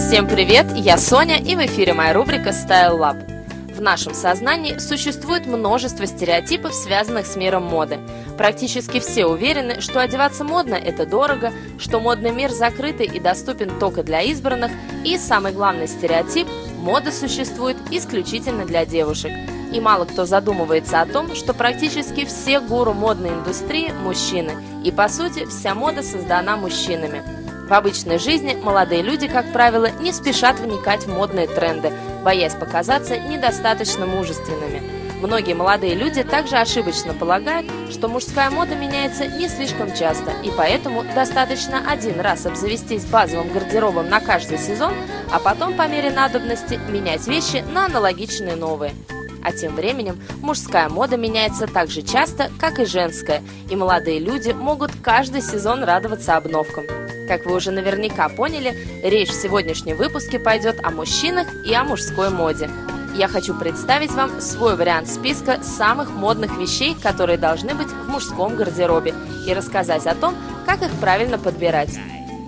Всем 0.00 0.26
привет, 0.26 0.66
я 0.74 0.96
Соня 0.96 1.36
и 1.38 1.54
в 1.54 1.58
эфире 1.66 1.92
моя 1.92 2.14
рубрика 2.14 2.48
Style 2.48 2.98
Lab. 2.98 3.74
В 3.74 3.82
нашем 3.82 4.14
сознании 4.14 4.78
существует 4.78 5.44
множество 5.46 6.06
стереотипов, 6.06 6.74
связанных 6.74 7.26
с 7.26 7.36
миром 7.36 7.64
моды. 7.64 7.98
Практически 8.38 8.98
все 8.98 9.26
уверены, 9.26 9.82
что 9.82 10.00
одеваться 10.00 10.42
модно– 10.42 10.74
это 10.76 11.04
дорого, 11.04 11.52
что 11.78 12.00
модный 12.00 12.32
мир 12.32 12.50
закрытый 12.50 13.06
и 13.06 13.20
доступен 13.20 13.78
только 13.78 14.02
для 14.02 14.22
избранных, 14.22 14.72
и 15.04 15.18
самый 15.18 15.52
главный 15.52 15.86
стереотип– 15.86 16.48
мода 16.78 17.12
существует 17.12 17.76
исключительно 17.90 18.64
для 18.64 18.86
девушек. 18.86 19.32
И 19.70 19.80
мало 19.80 20.06
кто 20.06 20.24
задумывается 20.24 21.02
о 21.02 21.06
том, 21.06 21.34
что 21.34 21.52
практически 21.52 22.24
все 22.24 22.60
гуру 22.60 22.94
модной 22.94 23.30
индустрии– 23.30 23.92
мужчины, 24.02 24.52
и 24.82 24.90
по 24.90 25.08
сути 25.08 25.44
вся 25.44 25.74
мода 25.74 26.02
создана 26.02 26.56
мужчинами– 26.56 27.22
в 27.70 27.72
обычной 27.72 28.18
жизни 28.18 28.58
молодые 28.60 29.00
люди, 29.00 29.28
как 29.28 29.52
правило, 29.52 29.90
не 30.00 30.12
спешат 30.12 30.58
вникать 30.58 31.04
в 31.04 31.08
модные 31.08 31.46
тренды, 31.46 31.92
боясь 32.24 32.54
показаться 32.54 33.16
недостаточно 33.16 34.06
мужественными. 34.06 34.82
Многие 35.22 35.54
молодые 35.54 35.94
люди 35.94 36.24
также 36.24 36.56
ошибочно 36.56 37.14
полагают, 37.14 37.70
что 37.90 38.08
мужская 38.08 38.50
мода 38.50 38.74
меняется 38.74 39.26
не 39.26 39.48
слишком 39.48 39.94
часто, 39.94 40.32
и 40.42 40.50
поэтому 40.56 41.04
достаточно 41.14 41.80
один 41.88 42.18
раз 42.18 42.44
обзавестись 42.44 43.04
базовым 43.04 43.52
гардеробом 43.52 44.08
на 44.08 44.18
каждый 44.18 44.58
сезон, 44.58 44.92
а 45.30 45.38
потом 45.38 45.76
по 45.76 45.86
мере 45.86 46.10
надобности 46.10 46.80
менять 46.88 47.28
вещи 47.28 47.64
на 47.72 47.86
аналогичные 47.86 48.56
новые. 48.56 48.94
А 49.42 49.52
тем 49.52 49.74
временем 49.74 50.20
мужская 50.42 50.88
мода 50.88 51.16
меняется 51.16 51.66
так 51.66 51.90
же 51.90 52.02
часто, 52.02 52.50
как 52.58 52.78
и 52.78 52.84
женская, 52.84 53.42
и 53.70 53.76
молодые 53.76 54.18
люди 54.18 54.50
могут 54.50 54.90
каждый 55.02 55.42
сезон 55.42 55.82
радоваться 55.82 56.36
обновкам. 56.36 56.84
Как 57.28 57.46
вы 57.46 57.54
уже 57.54 57.70
наверняка 57.70 58.28
поняли, 58.28 58.76
речь 59.02 59.30
в 59.30 59.40
сегодняшнем 59.40 59.96
выпуске 59.96 60.38
пойдет 60.38 60.84
о 60.84 60.90
мужчинах 60.90 61.46
и 61.64 61.72
о 61.72 61.84
мужской 61.84 62.30
моде. 62.30 62.68
Я 63.14 63.28
хочу 63.28 63.54
представить 63.54 64.12
вам 64.12 64.40
свой 64.40 64.76
вариант 64.76 65.08
списка 65.08 65.62
самых 65.62 66.10
модных 66.10 66.56
вещей, 66.58 66.96
которые 67.00 67.38
должны 67.38 67.74
быть 67.74 67.88
в 67.88 68.08
мужском 68.08 68.56
гардеробе, 68.56 69.14
и 69.46 69.52
рассказать 69.52 70.06
о 70.06 70.14
том, 70.14 70.34
как 70.66 70.82
их 70.82 70.92
правильно 71.00 71.38
подбирать. 71.38 71.98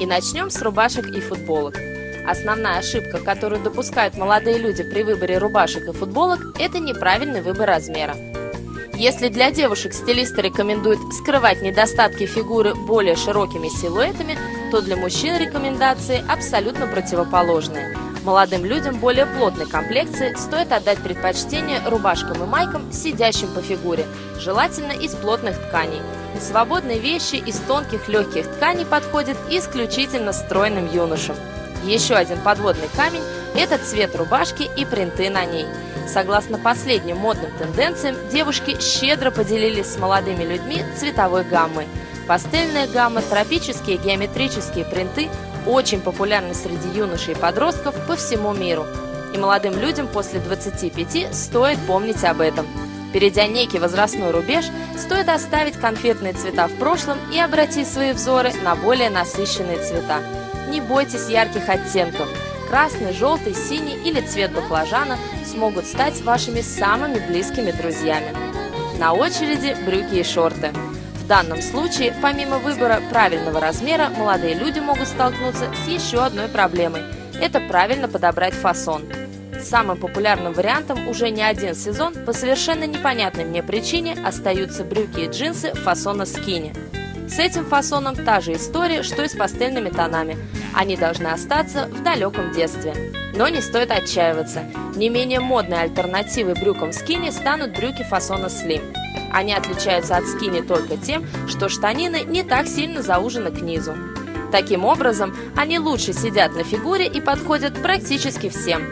И 0.00 0.06
начнем 0.06 0.50
с 0.50 0.60
рубашек 0.62 1.06
и 1.08 1.20
футболок. 1.20 1.76
Основная 2.26 2.78
ошибка, 2.78 3.18
которую 3.18 3.62
допускают 3.62 4.16
молодые 4.16 4.58
люди 4.58 4.82
при 4.82 5.02
выборе 5.02 5.38
рубашек 5.38 5.88
и 5.88 5.92
футболок, 5.92 6.40
это 6.58 6.80
неправильный 6.80 7.40
выбор 7.40 7.68
размера. 7.68 8.16
Если 8.94 9.28
для 9.28 9.50
девушек 9.50 9.92
стилисты 9.92 10.42
рекомендуют 10.42 10.98
скрывать 11.14 11.62
недостатки 11.62 12.26
фигуры 12.26 12.74
более 12.74 13.14
широкими 13.14 13.68
силуэтами, 13.68 14.38
то 14.70 14.80
для 14.80 14.96
мужчин 14.96 15.36
рекомендации 15.36 16.24
абсолютно 16.28 16.86
противоположные. 16.86 17.96
Молодым 18.24 18.64
людям 18.64 18.96
более 18.98 19.26
плотной 19.26 19.66
комплекции 19.66 20.34
стоит 20.34 20.72
отдать 20.72 20.98
предпочтение 20.98 21.80
рубашкам 21.86 22.42
и 22.42 22.46
майкам, 22.46 22.90
сидящим 22.90 23.48
по 23.54 23.60
фигуре, 23.60 24.04
желательно 24.40 24.90
из 24.90 25.14
плотных 25.14 25.56
тканей. 25.68 26.00
Свободные 26.40 26.98
вещи 26.98 27.36
из 27.36 27.56
тонких 27.60 28.08
легких 28.08 28.50
тканей 28.50 28.84
подходят 28.84 29.36
исключительно 29.48 30.32
стройным 30.32 30.92
юношам. 30.92 31.36
Еще 31.86 32.14
один 32.14 32.40
подводный 32.40 32.88
камень– 32.94 33.22
это 33.56 33.78
цвет 33.78 34.14
рубашки 34.16 34.68
и 34.76 34.84
принты 34.84 35.30
на 35.30 35.44
ней. 35.44 35.66
Согласно 36.06 36.58
последним 36.58 37.16
модным 37.16 37.50
тенденциям, 37.58 38.16
девушки 38.30 38.76
щедро 38.80 39.30
поделились 39.30 39.86
с 39.86 39.98
молодыми 39.98 40.44
людьми 40.44 40.82
цветовой 40.98 41.44
гаммой– 41.44 41.86
Пастельная 42.26 42.88
гамма, 42.88 43.22
тропические 43.22 43.98
геометрические 43.98 44.84
принты 44.84 45.28
очень 45.64 46.00
популярны 46.00 46.54
среди 46.54 46.88
юношей 46.88 47.34
и 47.34 47.36
подростков 47.36 47.94
по 48.06 48.16
всему 48.16 48.52
миру. 48.52 48.84
И 49.32 49.38
молодым 49.38 49.78
людям 49.78 50.08
после 50.08 50.40
25 50.40 51.34
стоит 51.34 51.78
помнить 51.86 52.24
об 52.24 52.40
этом. 52.40 52.66
Перейдя 53.12 53.46
некий 53.46 53.78
возрастной 53.78 54.30
рубеж, 54.30 54.66
стоит 54.96 55.28
оставить 55.28 55.78
конфетные 55.78 56.32
цвета 56.32 56.66
в 56.66 56.74
прошлом 56.74 57.18
и 57.32 57.38
обратить 57.38 57.88
свои 57.88 58.12
взоры 58.12 58.52
на 58.64 58.74
более 58.74 59.10
насыщенные 59.10 59.78
цвета. 59.78 60.20
Не 60.68 60.80
бойтесь 60.80 61.28
ярких 61.28 61.68
оттенков. 61.68 62.28
Красный, 62.68 63.12
желтый, 63.12 63.54
синий 63.54 63.96
или 64.04 64.20
цвет 64.20 64.52
баклажана 64.52 65.18
смогут 65.44 65.86
стать 65.86 66.20
вашими 66.22 66.60
самыми 66.60 67.24
близкими 67.26 67.70
друзьями. 67.70 68.34
На 68.98 69.12
очереди 69.12 69.76
брюки 69.86 70.16
и 70.16 70.24
шорты. 70.24 70.72
В 71.14 71.26
данном 71.26 71.62
случае, 71.62 72.14
помимо 72.20 72.58
выбора 72.58 73.00
правильного 73.10 73.60
размера, 73.60 74.08
молодые 74.10 74.54
люди 74.54 74.80
могут 74.80 75.08
столкнуться 75.08 75.70
с 75.84 75.88
еще 75.88 76.24
одной 76.24 76.48
проблемой– 76.48 77.02
это 77.40 77.60
правильно 77.60 78.08
подобрать 78.08 78.54
фасон. 78.54 79.02
Самым 79.66 79.98
популярным 79.98 80.52
вариантом 80.52 81.08
уже 81.08 81.30
не 81.30 81.42
один 81.42 81.74
сезон 81.74 82.14
по 82.24 82.32
совершенно 82.32 82.84
непонятной 82.84 83.44
мне 83.44 83.64
причине 83.64 84.16
остаются 84.24 84.84
брюки 84.84 85.22
и 85.22 85.28
джинсы 85.28 85.74
фасона 85.74 86.24
скини. 86.24 86.72
С 87.28 87.40
этим 87.40 87.66
фасоном 87.66 88.14
та 88.14 88.40
же 88.40 88.52
история, 88.52 89.02
что 89.02 89.24
и 89.24 89.28
с 89.28 89.34
пастельными 89.34 89.88
тонами. 89.88 90.38
Они 90.72 90.96
должны 90.96 91.26
остаться 91.26 91.88
в 91.88 92.04
далеком 92.04 92.52
детстве. 92.52 92.94
Но 93.34 93.48
не 93.48 93.60
стоит 93.60 93.90
отчаиваться. 93.90 94.62
Не 94.94 95.08
менее 95.08 95.40
модной 95.40 95.82
альтернативой 95.82 96.54
брюкам 96.54 96.92
скини 96.92 97.30
станут 97.30 97.76
брюки 97.76 98.04
фасона 98.04 98.48
слим. 98.48 98.82
Они 99.32 99.52
отличаются 99.52 100.16
от 100.16 100.26
скини 100.26 100.60
только 100.60 100.96
тем, 100.96 101.26
что 101.48 101.68
штанины 101.68 102.22
не 102.22 102.44
так 102.44 102.68
сильно 102.68 103.02
заужены 103.02 103.50
к 103.50 103.60
низу. 103.60 103.96
Таким 104.52 104.84
образом, 104.84 105.36
они 105.56 105.78
лучше 105.78 106.12
сидят 106.12 106.54
на 106.54 106.64
фигуре 106.64 107.06
и 107.06 107.20
подходят 107.20 107.80
практически 107.82 108.48
всем. 108.48 108.82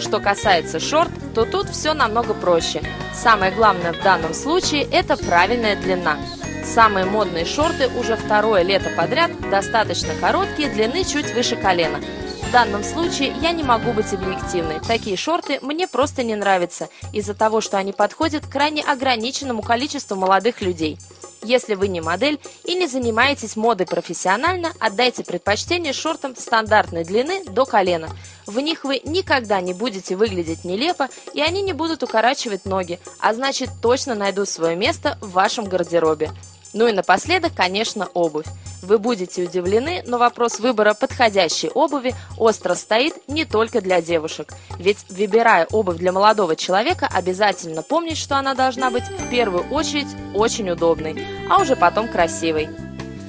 Что 0.00 0.20
касается 0.20 0.80
шорт, 0.80 1.10
то 1.34 1.44
тут 1.44 1.68
все 1.68 1.94
намного 1.94 2.34
проще. 2.34 2.82
Самое 3.14 3.52
главное 3.52 3.92
в 3.92 4.02
данном 4.02 4.34
случае– 4.34 4.82
это 4.92 5.16
правильная 5.16 5.76
длина. 5.76 6.16
Самые 6.64 7.04
модные 7.04 7.44
шорты 7.44 7.88
уже 7.88 8.16
второе 8.16 8.62
лето 8.62 8.90
подряд 8.96 9.30
достаточно 9.50 10.14
короткие, 10.20 10.70
длины 10.70 11.04
чуть 11.04 11.32
выше 11.34 11.56
колена– 11.56 12.00
данном 12.54 12.84
случае 12.84 13.34
я 13.42 13.50
не 13.50 13.64
могу 13.64 13.92
быть 13.92 14.14
объективной. 14.14 14.78
Такие 14.86 15.16
шорты 15.16 15.58
мне 15.60 15.88
просто 15.88 16.22
не 16.22 16.36
нравятся 16.36 16.88
из-за 17.12 17.34
того, 17.34 17.60
что 17.60 17.78
они 17.78 17.92
подходят 17.92 18.46
крайне 18.46 18.80
ограниченному 18.80 19.60
количеству 19.60 20.14
молодых 20.14 20.60
людей. 20.60 20.96
Если 21.44 21.74
вы 21.74 21.88
не 21.88 22.00
модель 22.00 22.40
и 22.64 22.74
не 22.74 22.86
занимаетесь 22.86 23.54
модой 23.54 23.86
профессионально, 23.86 24.72
отдайте 24.80 25.24
предпочтение 25.24 25.92
шортам 25.92 26.34
стандартной 26.34 27.04
длины 27.04 27.44
до 27.44 27.66
колена. 27.66 28.08
В 28.46 28.58
них 28.60 28.84
вы 28.84 29.02
никогда 29.04 29.60
не 29.60 29.74
будете 29.74 30.16
выглядеть 30.16 30.64
нелепо, 30.64 31.10
и 31.34 31.42
они 31.42 31.60
не 31.60 31.74
будут 31.74 32.02
укорачивать 32.02 32.64
ноги, 32.64 32.98
а 33.18 33.34
значит 33.34 33.68
точно 33.82 34.14
найдут 34.14 34.48
свое 34.48 34.74
место 34.74 35.18
в 35.20 35.32
вашем 35.32 35.66
гардеробе. 35.66 36.30
Ну 36.72 36.86
и 36.88 36.92
напоследок, 36.92 37.52
конечно, 37.54 38.08
обувь. 38.14 38.46
Вы 38.84 38.98
будете 38.98 39.44
удивлены, 39.44 40.02
но 40.06 40.18
вопрос 40.18 40.60
выбора 40.60 40.92
подходящей 40.92 41.70
обуви 41.70 42.14
остро 42.36 42.74
стоит 42.74 43.14
не 43.28 43.46
только 43.46 43.80
для 43.80 44.02
девушек. 44.02 44.52
Ведь, 44.78 44.98
выбирая 45.08 45.66
обувь 45.70 45.96
для 45.96 46.12
молодого 46.12 46.54
человека, 46.54 47.08
обязательно 47.10 47.80
помнить, 47.80 48.18
что 48.18 48.36
она 48.36 48.54
должна 48.54 48.90
быть 48.90 49.04
в 49.04 49.30
первую 49.30 49.64
очередь 49.70 50.08
очень 50.34 50.68
удобной, 50.68 51.26
а 51.48 51.62
уже 51.62 51.76
потом 51.76 52.08
красивой. 52.08 52.68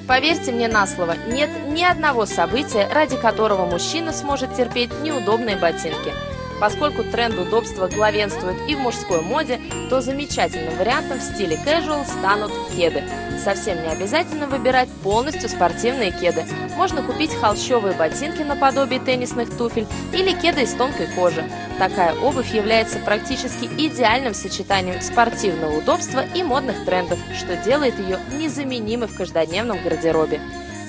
Поверьте 0.06 0.52
мне 0.52 0.68
на 0.68 0.86
слово, 0.86 1.16
нет 1.26 1.48
ни 1.68 1.82
одного 1.82 2.26
события, 2.26 2.86
ради 2.92 3.16
которого 3.16 3.64
мужчина 3.64 4.12
сможет 4.12 4.54
терпеть 4.54 4.90
неудобные 5.02 5.56
ботинки– 5.56 6.12
Поскольку 6.60 7.04
тренд 7.04 7.38
удобства 7.38 7.86
главенствует 7.86 8.56
и 8.68 8.74
в 8.74 8.78
мужской 8.78 9.20
моде, 9.20 9.60
то 9.90 10.00
замечательным 10.00 10.76
вариантом 10.76 11.18
в 11.18 11.22
стиле 11.22 11.58
casual 11.66 12.06
станут 12.06 12.52
кеды. 12.74 13.04
Совсем 13.42 13.82
не 13.82 13.88
обязательно 13.88 14.46
выбирать 14.46 14.88
полностью 15.02 15.48
спортивные 15.48 16.10
кеды. 16.10 16.44
Можно 16.76 17.02
купить 17.02 17.34
холщовые 17.34 17.94
ботинки 17.94 18.42
наподобие 18.42 19.00
теннисных 19.00 19.54
туфель 19.56 19.86
или 20.12 20.32
кеды 20.32 20.62
из 20.62 20.72
тонкой 20.72 21.08
кожи. 21.08 21.44
Такая 21.78 22.14
обувь 22.20 22.54
является 22.54 22.98
практически 22.98 23.66
идеальным 23.66 24.32
сочетанием 24.32 25.02
спортивного 25.02 25.78
удобства 25.78 26.24
и 26.34 26.42
модных 26.42 26.84
трендов, 26.86 27.18
что 27.38 27.56
делает 27.56 27.98
ее 27.98 28.18
незаменимой 28.38 29.08
в 29.08 29.16
каждодневном 29.16 29.82
гардеробе. 29.82 30.40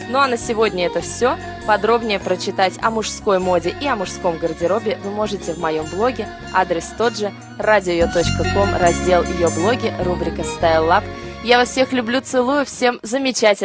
Ну 0.09 0.19
а 0.19 0.27
на 0.27 0.37
сегодня 0.37 0.85
это 0.85 1.01
все. 1.01 1.37
Подробнее 1.67 2.17
прочитать 2.17 2.75
о 2.81 2.89
мужской 2.89 3.39
моде 3.39 3.75
и 3.81 3.87
о 3.87 3.97
мужском 3.97 4.37
гардеробе 4.37 4.97
вы 5.03 5.11
можете 5.11 5.53
в 5.53 5.57
моем 5.57 5.83
блоге. 5.85 6.25
Адрес 6.53 6.93
тот 6.97 7.17
же 7.17 7.33
radio.com, 7.59 8.77
раздел 8.79 9.23
ее 9.23 9.49
блоги, 9.49 9.93
рубрика 9.99 10.43
Style 10.43 10.87
Lab. 10.87 11.03
Я 11.43 11.57
вас 11.57 11.69
всех 11.69 11.91
люблю, 11.91 12.21
целую, 12.21 12.65
всем 12.65 12.99
замечательно. 13.03 13.55